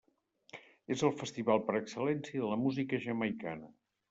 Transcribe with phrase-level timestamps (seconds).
[0.95, 3.73] És el festival per excel·lència de la música jamaicana.